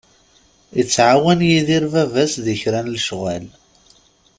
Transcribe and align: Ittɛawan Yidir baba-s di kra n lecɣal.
Ittɛawan 0.81 1.39
Yidir 1.49 1.83
baba-s 1.93 2.33
di 2.45 2.55
kra 2.61 2.79
n 2.85 2.91
lecɣal. 2.95 3.45